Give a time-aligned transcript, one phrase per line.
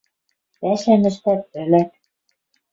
[0.59, 1.91] Пӓшӓм ӹштӓт, ӹлӓт